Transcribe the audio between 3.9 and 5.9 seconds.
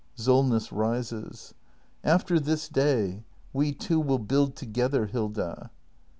will build together, Hilda.